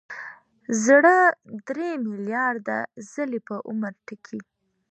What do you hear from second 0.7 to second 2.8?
زړه درې ملیارده